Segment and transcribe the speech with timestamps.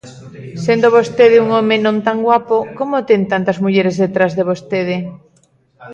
[0.65, 4.97] Sendo vostede un home non tan guapo, como ten tantas mulleres detrás de vostede?